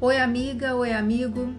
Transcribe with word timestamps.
Oi, 0.00 0.16
amiga, 0.20 0.76
oi, 0.76 0.92
amigo. 0.92 1.52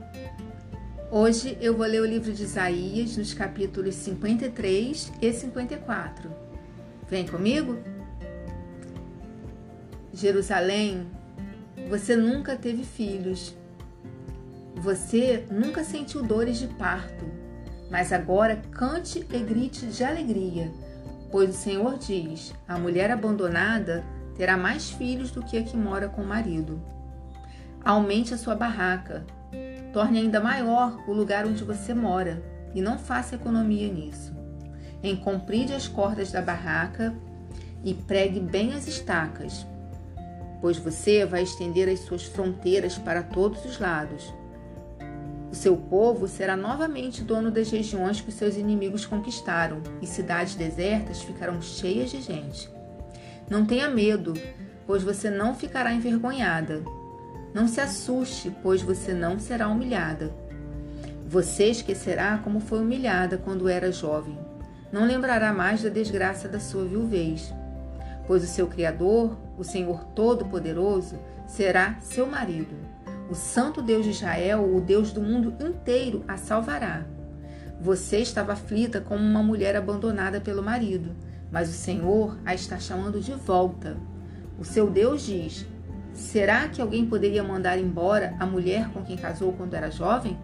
Hoje 1.12 1.58
eu 1.60 1.76
vou 1.76 1.86
ler 1.86 2.00
o 2.00 2.06
livro 2.06 2.32
de 2.32 2.44
Isaías 2.44 3.18
nos 3.18 3.34
capítulos 3.34 3.96
53 3.96 5.12
e 5.22 5.34
54. 5.34 6.32
Vem 7.10 7.28
comigo? 7.28 7.78
Jerusalém, 10.14 11.06
você 11.90 12.16
nunca 12.16 12.56
teve 12.56 12.86
filhos. 12.86 13.54
Você 14.74 15.46
nunca 15.52 15.84
sentiu 15.84 16.24
dores 16.24 16.60
de 16.60 16.68
parto, 16.68 17.26
mas 17.92 18.14
agora 18.14 18.56
cante 18.72 19.20
e 19.20 19.40
grite 19.40 19.86
de 19.86 20.02
alegria, 20.02 20.72
pois 21.30 21.50
o 21.50 21.58
Senhor 21.58 21.98
diz: 21.98 22.54
a 22.66 22.80
mulher 22.80 23.12
abandonada 23.12 24.02
terá 24.38 24.56
mais 24.56 24.90
filhos 24.92 25.30
do 25.30 25.44
que 25.44 25.58
a 25.58 25.64
que 25.64 25.76
mora 25.76 26.08
com 26.08 26.22
o 26.22 26.26
marido. 26.26 26.82
Aumente 27.90 28.36
a 28.36 28.38
sua 28.38 28.54
barraca. 28.54 29.26
Torne 29.92 30.20
ainda 30.20 30.40
maior 30.40 31.04
o 31.08 31.12
lugar 31.12 31.48
onde 31.48 31.64
você 31.64 31.92
mora 31.92 32.40
e 32.76 32.84
não 32.84 33.00
faça 33.00 33.34
economia 33.34 33.92
nisso. 33.92 34.32
Encompride 35.02 35.74
as 35.74 35.88
cordas 35.88 36.32
da 36.32 36.40
barraca 36.40 37.16
e 37.84 37.96
pregue 37.96 38.40
bem 38.40 38.76
as 38.76 38.88
estacas, 38.88 39.66
pois 40.62 40.78
você 40.78 41.26
vai 41.26 41.42
estender 41.42 41.90
as 41.90 42.02
suas 42.02 42.26
fronteiras 42.26 42.96
para 42.96 43.24
todos 43.24 43.66
os 43.66 43.80
lados. 43.80 44.32
O 45.52 45.56
seu 45.56 45.76
povo 45.76 46.28
será 46.28 46.56
novamente 46.56 47.24
dono 47.24 47.50
das 47.50 47.72
regiões 47.72 48.22
que 48.22 48.30
os 48.30 48.36
seus 48.36 48.56
inimigos 48.56 49.04
conquistaram, 49.04 49.82
e 50.00 50.06
cidades 50.06 50.54
desertas 50.54 51.24
ficarão 51.24 51.60
cheias 51.60 52.12
de 52.12 52.22
gente. 52.22 52.70
Não 53.50 53.66
tenha 53.66 53.90
medo, 53.90 54.36
pois 54.86 55.02
você 55.02 55.32
não 55.32 55.56
ficará 55.56 55.92
envergonhada. 55.92 56.84
Não 57.54 57.68
se 57.68 57.82
assuste, 57.82 58.52
pois 58.62 58.82
você 58.82 59.14
não 59.14 59.40
será 59.40 59.68
humilhada. 59.68 60.32
Você 61.28 61.66
esquecerá 61.66 62.40
como 62.44 62.60
foi 62.60 62.80
humilhada 62.80 63.38
quando 63.38 63.68
era 63.68 63.92
jovem. 63.92 64.38
Não 64.92 65.06
lembrará 65.06 65.54
mais 65.54 65.84
da 65.84 65.90
desgraça 65.90 66.48
da 66.48 66.60
sua 66.60 66.86
viuvez. 66.86 67.54
Pois 68.28 68.44
o 68.44 68.48
seu 68.48 68.68
Criador, 68.68 69.38
o 69.58 69.64
Senhor 69.64 70.04
Todo-Poderoso, 70.16 71.18
será 71.48 71.98
seu 72.02 72.28
marido. 72.28 72.76
O 73.30 73.36
Santo 73.36 73.82
Deus 73.82 74.06
de 74.06 74.12
Israel, 74.12 74.76
o 74.76 74.82
Deus 74.82 75.12
do 75.12 75.22
mundo 75.22 75.54
inteiro, 75.64 76.24
a 76.28 76.38
salvará. 76.38 77.06
Você 77.82 78.18
estava 78.18 78.54
aflita 78.54 79.00
como 79.00 79.24
uma 79.24 79.42
mulher 79.42 79.76
abandonada 79.76 80.42
pelo 80.42 80.62
marido, 80.62 81.16
mas 81.52 81.70
o 81.70 81.74
Senhor 81.74 82.38
a 82.46 82.54
está 82.54 82.78
chamando 82.80 83.22
de 83.22 83.32
volta. 83.34 83.98
O 84.60 84.66
seu 84.66 84.90
Deus 84.90 85.26
diz: 85.26 85.66
Será 86.20 86.68
que 86.68 86.82
alguém 86.82 87.06
poderia 87.06 87.42
mandar 87.42 87.80
embora 87.80 88.36
a 88.40 88.46
mulher 88.46 88.90
com 88.90 89.02
quem 89.02 89.16
casou 89.16 89.54
quando 89.54 89.74
era 89.74 89.90
jovem? 89.90 90.38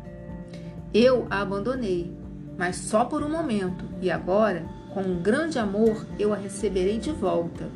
Eu 0.94 1.28
a 1.30 1.42
abandonei, 1.42 2.16
mas 2.58 2.78
só 2.78 3.04
por 3.04 3.22
um 3.22 3.30
momento, 3.30 3.84
e 4.02 4.10
agora, 4.10 4.66
com 4.94 5.02
um 5.02 5.22
grande 5.22 5.60
amor, 5.60 6.08
eu 6.18 6.34
a 6.34 6.38
receberei 6.38 6.98
de 6.98 7.12
volta. 7.12 7.70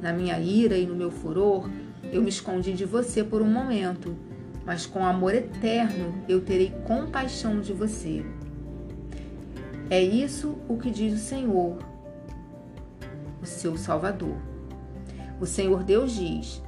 Na 0.00 0.12
minha 0.12 0.38
ira 0.38 0.78
e 0.78 0.86
no 0.86 0.94
meu 0.94 1.10
furor, 1.10 1.68
eu 2.12 2.22
me 2.22 2.28
escondi 2.28 2.72
de 2.72 2.84
você 2.84 3.24
por 3.24 3.42
um 3.42 3.50
momento, 3.50 4.16
mas 4.64 4.86
com 4.86 5.04
amor 5.04 5.34
eterno 5.34 6.14
eu 6.28 6.40
terei 6.40 6.72
compaixão 6.86 7.60
de 7.60 7.72
você. 7.72 8.24
É 9.90 10.00
isso 10.00 10.56
o 10.68 10.78
que 10.78 10.90
diz 10.90 11.12
o 11.12 11.18
Senhor, 11.22 11.76
o 13.42 13.46
seu 13.46 13.76
Salvador. 13.76 14.36
O 15.40 15.44
Senhor 15.44 15.82
Deus 15.82 16.12
diz: 16.12 16.62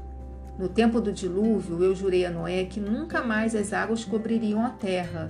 no 0.59 0.69
tempo 0.69 1.01
do 1.01 1.13
dilúvio, 1.13 1.83
eu 1.83 1.97
jurei 1.97 2.25
a 2.25 2.31
Noé 2.31 2.65
que 2.65 2.79
nunca 2.79 3.23
mais 3.23 3.57
as 3.57 3.73
águas 3.73 4.05
cobririam 4.05 4.65
a 4.65 4.71
terra. 4.71 5.29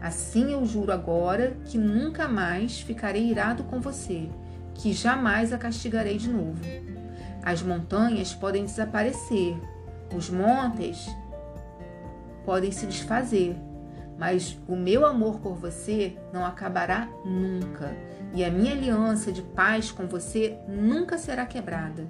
Assim 0.00 0.52
eu 0.52 0.64
juro 0.64 0.90
agora 0.90 1.56
que 1.66 1.76
nunca 1.76 2.26
mais 2.26 2.80
ficarei 2.80 3.30
irado 3.30 3.64
com 3.64 3.80
você, 3.80 4.28
que 4.74 4.92
jamais 4.92 5.52
a 5.52 5.58
castigarei 5.58 6.16
de 6.16 6.30
novo. 6.30 6.60
As 7.42 7.62
montanhas 7.62 8.34
podem 8.34 8.64
desaparecer, 8.64 9.54
os 10.16 10.30
montes 10.30 11.06
podem 12.46 12.72
se 12.72 12.86
desfazer, 12.86 13.54
mas 14.18 14.58
o 14.66 14.74
meu 14.74 15.04
amor 15.04 15.38
por 15.40 15.54
você 15.54 16.16
não 16.32 16.46
acabará 16.46 17.08
nunca, 17.24 17.94
e 18.34 18.42
a 18.42 18.50
minha 18.50 18.72
aliança 18.72 19.30
de 19.30 19.42
paz 19.42 19.90
com 19.92 20.06
você 20.06 20.56
nunca 20.66 21.18
será 21.18 21.44
quebrada. 21.44 22.08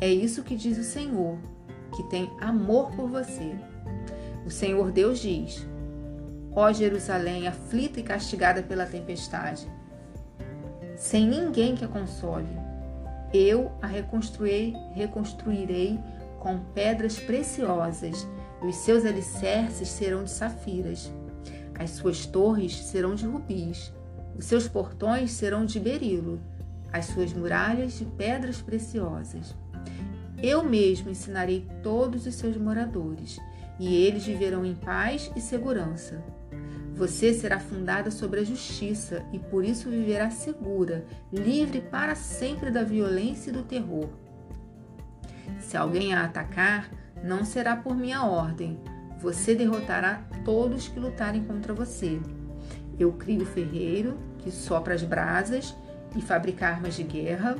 É 0.00 0.08
isso 0.08 0.42
que 0.42 0.56
diz 0.56 0.76
o 0.78 0.82
Senhor 0.82 1.38
que 1.94 2.02
tem 2.04 2.30
amor 2.40 2.90
por 2.92 3.08
você. 3.08 3.54
O 4.44 4.50
Senhor 4.50 4.90
Deus 4.90 5.20
diz: 5.20 5.66
Ó 6.54 6.72
Jerusalém, 6.72 7.46
aflita 7.46 8.00
e 8.00 8.02
castigada 8.02 8.62
pela 8.62 8.86
tempestade, 8.86 9.66
sem 10.96 11.26
ninguém 11.26 11.74
que 11.74 11.84
a 11.84 11.88
console, 11.88 12.48
eu 13.32 13.72
a 13.80 13.86
reconstruirei, 13.86 14.74
reconstruirei 14.94 15.98
com 16.38 16.58
pedras 16.74 17.18
preciosas, 17.18 18.26
e 18.62 18.66
os 18.66 18.76
seus 18.76 19.04
alicerces 19.04 19.88
serão 19.88 20.24
de 20.24 20.30
safiras. 20.30 21.10
As 21.78 21.90
suas 21.90 22.26
torres 22.26 22.76
serão 22.76 23.14
de 23.14 23.26
rubis, 23.26 23.92
os 24.36 24.44
seus 24.44 24.68
portões 24.68 25.32
serão 25.32 25.64
de 25.64 25.80
berilo, 25.80 26.40
as 26.92 27.06
suas 27.06 27.32
muralhas 27.32 27.98
de 27.98 28.04
pedras 28.04 28.60
preciosas. 28.60 29.54
Eu 30.42 30.64
mesmo 30.64 31.10
ensinarei 31.10 31.66
todos 31.82 32.26
os 32.26 32.34
seus 32.34 32.56
moradores, 32.56 33.38
e 33.78 33.94
eles 33.94 34.24
viverão 34.24 34.64
em 34.64 34.74
paz 34.74 35.30
e 35.36 35.40
segurança. 35.40 36.22
Você 36.94 37.32
será 37.32 37.58
fundada 37.58 38.10
sobre 38.10 38.40
a 38.40 38.44
justiça 38.44 39.24
e 39.32 39.38
por 39.38 39.64
isso 39.64 39.88
viverá 39.88 40.30
segura, 40.30 41.06
livre 41.32 41.80
para 41.80 42.14
sempre 42.14 42.70
da 42.70 42.82
violência 42.82 43.50
e 43.50 43.52
do 43.52 43.62
terror. 43.62 44.08
Se 45.58 45.76
alguém 45.76 46.12
a 46.12 46.24
atacar, 46.24 46.90
não 47.24 47.44
será 47.44 47.76
por 47.76 47.96
minha 47.96 48.24
ordem. 48.24 48.78
Você 49.20 49.54
derrotará 49.54 50.22
todos 50.44 50.88
que 50.88 50.98
lutarem 50.98 51.44
contra 51.44 51.72
você. 51.72 52.20
Eu 52.98 53.12
crio 53.12 53.42
o 53.42 53.46
ferreiro, 53.46 54.18
que 54.38 54.50
sopra 54.50 54.94
as 54.94 55.02
brasas 55.02 55.74
e 56.16 56.20
fabrica 56.20 56.66
armas 56.66 56.94
de 56.94 57.04
guerra. 57.04 57.56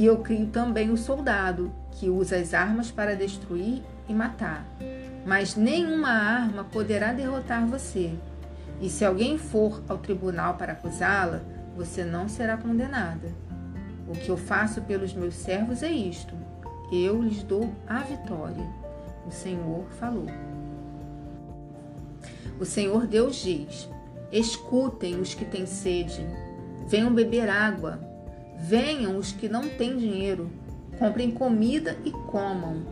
E 0.00 0.06
eu 0.06 0.16
crio 0.16 0.46
também 0.46 0.88
o 0.90 0.96
soldado, 0.96 1.70
que 1.90 2.08
usa 2.08 2.36
as 2.36 2.54
armas 2.54 2.90
para 2.90 3.14
destruir 3.14 3.82
e 4.08 4.14
matar. 4.14 4.64
Mas 5.26 5.54
nenhuma 5.54 6.08
arma 6.08 6.64
poderá 6.64 7.12
derrotar 7.12 7.66
você. 7.66 8.14
E 8.80 8.88
se 8.88 9.04
alguém 9.04 9.36
for 9.36 9.82
ao 9.86 9.98
tribunal 9.98 10.54
para 10.54 10.72
acusá-la, 10.72 11.42
você 11.76 12.02
não 12.02 12.30
será 12.30 12.56
condenada. 12.56 13.28
O 14.08 14.12
que 14.12 14.30
eu 14.30 14.38
faço 14.38 14.80
pelos 14.80 15.12
meus 15.12 15.34
servos 15.34 15.82
é 15.82 15.92
isto: 15.92 16.34
eu 16.90 17.20
lhes 17.20 17.42
dou 17.42 17.70
a 17.86 17.98
vitória. 17.98 18.66
O 19.26 19.30
Senhor 19.30 19.84
falou. 19.98 20.28
O 22.58 22.64
Senhor 22.64 23.06
Deus 23.06 23.36
diz: 23.36 23.86
Escutem 24.32 25.20
os 25.20 25.34
que 25.34 25.44
têm 25.44 25.66
sede, 25.66 26.26
venham 26.88 27.12
beber 27.12 27.50
água. 27.50 28.09
Venham 28.62 29.16
os 29.16 29.32
que 29.32 29.48
não 29.48 29.68
têm 29.68 29.96
dinheiro, 29.96 30.50
comprem 30.98 31.30
comida 31.30 31.96
e 32.04 32.10
comam. 32.10 32.84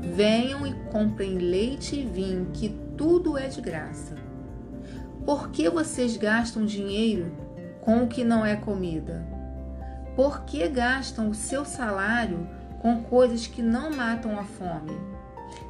Venham 0.00 0.66
e 0.66 0.74
comprem 0.90 1.38
leite 1.38 1.96
e 1.96 2.04
vinho, 2.04 2.50
que 2.52 2.68
tudo 2.96 3.38
é 3.38 3.46
de 3.46 3.60
graça. 3.60 4.16
Por 5.24 5.50
que 5.50 5.70
vocês 5.70 6.16
gastam 6.16 6.66
dinheiro 6.66 7.32
com 7.80 8.02
o 8.02 8.08
que 8.08 8.24
não 8.24 8.44
é 8.44 8.56
comida? 8.56 9.24
Por 10.16 10.44
que 10.44 10.68
gastam 10.68 11.30
o 11.30 11.34
seu 11.34 11.64
salário 11.64 12.46
com 12.82 13.02
coisas 13.02 13.46
que 13.46 13.62
não 13.62 13.90
matam 13.90 14.38
a 14.38 14.44
fome? 14.44 14.92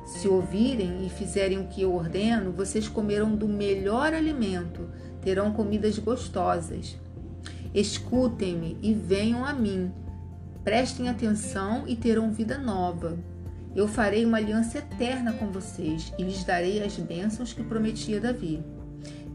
Se 0.07 0.27
ouvirem 0.27 1.07
e 1.07 1.11
fizerem 1.11 1.59
o 1.61 1.67
que 1.67 1.83
eu 1.83 1.95
ordeno, 1.95 2.51
vocês 2.51 2.89
comerão 2.89 3.37
do 3.37 3.47
melhor 3.47 4.13
alimento, 4.13 4.91
terão 5.23 5.53
comidas 5.53 5.99
gostosas. 5.99 6.97
Escutem-me 7.75 8.79
e 8.81 8.95
venham 8.95 9.45
a 9.45 9.53
mim. 9.53 9.91
Prestem 10.63 11.09
atenção 11.09 11.83
e 11.89 11.97
terão 11.97 12.31
vida 12.31 12.57
nova. 12.57 13.19
Eu 13.75 13.89
farei 13.89 14.25
uma 14.25 14.37
aliança 14.37 14.79
eterna 14.79 15.33
com 15.33 15.51
vocês 15.51 16.13
e 16.17 16.23
lhes 16.23 16.45
darei 16.45 16.81
as 16.85 16.97
bênçãos 16.97 17.53
que 17.53 17.65
prometi 17.65 18.15
a 18.17 18.21
Davi. 18.21 18.63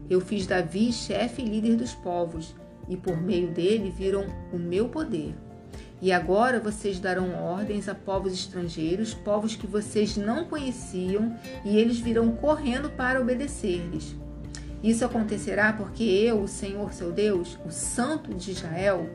Eu 0.08 0.22
fiz 0.22 0.46
Davi 0.46 0.90
chefe 0.90 1.42
e 1.42 1.44
líder 1.44 1.76
dos 1.76 1.92
povos, 1.92 2.56
e 2.88 2.96
por 2.96 3.20
meio 3.20 3.50
dele 3.50 3.90
viram 3.90 4.24
o 4.50 4.58
meu 4.58 4.88
poder. 4.88 5.34
E 6.00 6.10
agora 6.10 6.58
vocês 6.58 6.98
darão 6.98 7.34
ordens 7.34 7.90
a 7.90 7.94
povos 7.94 8.32
estrangeiros, 8.32 9.12
povos 9.12 9.54
que 9.54 9.66
vocês 9.66 10.16
não 10.16 10.46
conheciam, 10.46 11.36
e 11.62 11.76
eles 11.76 12.00
virão 12.00 12.32
correndo 12.32 12.88
para 12.88 13.20
obedecer-lhes. 13.20 14.16
Isso 14.82 15.04
acontecerá 15.04 15.72
porque 15.72 16.02
eu, 16.02 16.42
o 16.42 16.48
Senhor 16.48 16.92
seu 16.92 17.12
Deus, 17.12 17.58
o 17.66 17.70
Santo 17.70 18.32
de 18.32 18.52
Israel, 18.52 19.08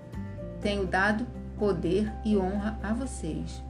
tenho 0.62 0.86
dado 0.86 1.26
poder 1.58 2.12
e 2.24 2.38
honra 2.38 2.80
a 2.84 2.94
vocês. 2.94 3.64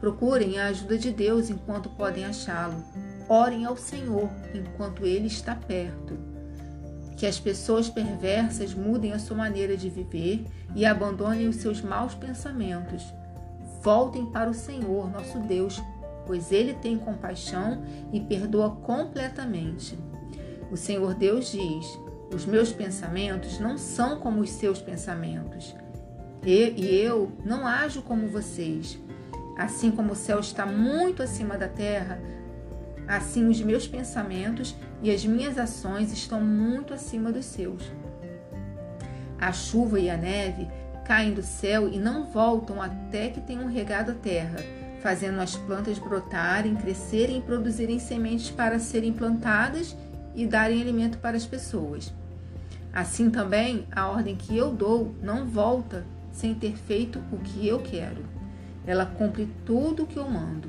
Procurem 0.00 0.58
a 0.58 0.66
ajuda 0.66 0.98
de 0.98 1.10
Deus 1.12 1.48
enquanto 1.48 1.88
podem 1.90 2.24
achá-lo. 2.24 2.82
orem 3.28 3.64
ao 3.64 3.76
Senhor 3.76 4.30
enquanto 4.54 5.04
Ele 5.04 5.26
está 5.26 5.54
perto. 5.54 6.16
Que 7.16 7.26
as 7.26 7.40
pessoas 7.40 7.88
perversas 7.88 8.74
mudem 8.74 9.12
a 9.12 9.18
sua 9.18 9.36
maneira 9.36 9.76
de 9.76 9.88
viver 9.88 10.46
e 10.74 10.84
abandonem 10.84 11.48
os 11.48 11.56
seus 11.56 11.80
maus 11.80 12.14
pensamentos. 12.14 13.02
Voltem 13.82 14.26
para 14.26 14.50
o 14.50 14.54
Senhor, 14.54 15.10
nosso 15.10 15.38
Deus, 15.40 15.82
pois 16.26 16.52
Ele 16.52 16.74
tem 16.74 16.98
compaixão 16.98 17.82
e 18.12 18.20
perdoa 18.20 18.70
completamente. 18.76 19.98
O 20.70 20.76
Senhor 20.76 21.14
Deus 21.14 21.52
diz: 21.52 21.98
Os 22.34 22.44
meus 22.44 22.72
pensamentos 22.72 23.58
não 23.58 23.78
são 23.78 24.18
como 24.18 24.40
os 24.40 24.50
seus 24.50 24.80
pensamentos, 24.80 25.74
e 26.44 26.86
eu 26.96 27.32
não 27.44 27.66
ajo 27.66 28.02
como 28.02 28.28
vocês. 28.28 28.98
Assim 29.56 29.90
como 29.90 30.12
o 30.12 30.16
céu 30.16 30.38
está 30.38 30.66
muito 30.66 31.22
acima 31.22 31.56
da 31.56 31.66
terra, 31.66 32.20
assim 33.08 33.46
os 33.48 33.60
meus 33.60 33.88
pensamentos 33.88 34.76
e 35.02 35.10
as 35.10 35.24
minhas 35.24 35.56
ações 35.56 36.12
estão 36.12 36.40
muito 36.40 36.92
acima 36.92 37.32
dos 37.32 37.46
seus. 37.46 37.82
A 39.40 39.52
chuva 39.52 39.98
e 39.98 40.10
a 40.10 40.16
neve 40.16 40.68
caem 41.04 41.32
do 41.32 41.42
céu 41.42 41.88
e 41.88 41.98
não 41.98 42.24
voltam 42.24 42.82
até 42.82 43.28
que 43.28 43.40
tenham 43.40 43.66
regado 43.66 44.10
a 44.10 44.14
terra, 44.14 44.58
fazendo 45.00 45.40
as 45.40 45.56
plantas 45.56 45.98
brotarem, 45.98 46.74
crescerem 46.74 47.38
e 47.38 47.42
produzirem 47.42 47.98
sementes 47.98 48.50
para 48.50 48.78
serem 48.78 49.12
plantadas 49.12 49.96
e 50.36 50.46
darem 50.46 50.80
alimento 50.80 51.18
para 51.18 51.36
as 51.36 51.46
pessoas. 51.46 52.12
Assim 52.92 53.30
também, 53.30 53.86
a 53.90 54.06
ordem 54.08 54.36
que 54.36 54.56
eu 54.56 54.70
dou 54.72 55.14
não 55.22 55.46
volta 55.46 56.06
sem 56.30 56.54
ter 56.54 56.76
feito 56.76 57.18
o 57.32 57.38
que 57.38 57.66
eu 57.66 57.80
quero. 57.80 58.24
Ela 58.86 59.06
cumpre 59.06 59.48
tudo 59.64 60.04
o 60.04 60.06
que 60.06 60.18
eu 60.18 60.28
mando. 60.28 60.68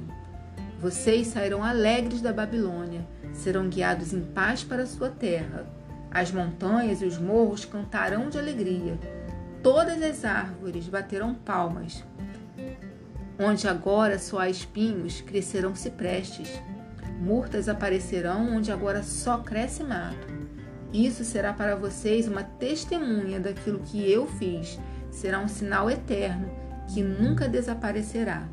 Vocês 0.80 1.28
sairão 1.28 1.64
alegres 1.64 2.22
da 2.22 2.31
Babilônia, 2.31 3.06
serão 3.34 3.68
guiados 3.68 4.14
em 4.14 4.22
paz 4.22 4.64
para 4.64 4.84
a 4.84 4.88
sua 4.88 5.10
terra. 5.10 5.66
As 6.10 6.31
montanhas 6.31 7.02
e 7.02 7.06
os 7.06 7.18
morros 7.18 7.66
cantarão 7.66 8.30
de 8.30 8.38
alegria. 8.38 8.98
Todas 9.62 10.02
as 10.02 10.24
árvores 10.24 10.88
baterão 10.88 11.34
palmas. 11.34 12.04
Onde 13.40 13.68
agora 13.68 14.18
só 14.18 14.40
há 14.40 14.50
espinhos, 14.50 15.22
crescerão 15.22 15.75
ciprestes. 15.75 16.50
Murtas 17.19 17.68
aparecerão 17.68 18.56
onde 18.56 18.72
agora 18.72 19.02
só 19.04 19.40
cresce 19.40 19.84
mato. 19.84 20.28
Isso 20.94 21.24
será 21.24 21.52
para 21.52 21.75
vocês 21.75 22.28
uma 22.28 22.44
testemunha 22.44 23.40
daquilo 23.40 23.80
que 23.80 24.10
eu 24.10 24.28
fiz. 24.28 24.80
Será 25.12 25.40
um 25.40 25.48
sinal 25.48 25.90
eterno 25.90 26.50
que 26.88 27.02
nunca 27.02 27.50
desaparecerá. 27.50 28.48